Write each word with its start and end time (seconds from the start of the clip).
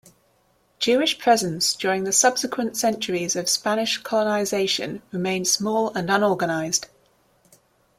Jewish 0.79 1.19
presence 1.19 1.75
during 1.75 2.05
the 2.05 2.11
subsequent 2.11 2.75
centuries 2.75 3.35
of 3.35 3.47
Spanish 3.47 3.99
colonization 3.99 5.03
remained 5.11 5.47
small 5.47 5.89
and 5.95 6.09
unorganized. 6.09 6.87